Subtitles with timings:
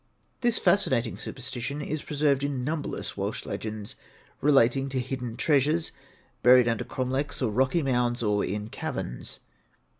[0.39, 3.93] This fascinating superstition is preserved in numberless Welsh legends
[4.41, 5.91] relating to hidden treasures,
[6.41, 9.41] buried under cromlechs or rocky mounds, or in caverns.